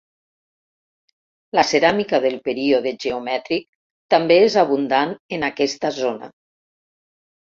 [1.57, 3.67] La ceràmica del període geomètric
[4.13, 6.31] també és abundant en aquesta zona.